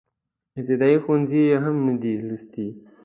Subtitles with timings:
[0.59, 2.67] ابتدائيه ښوونځی يې هم نه دی لوستی.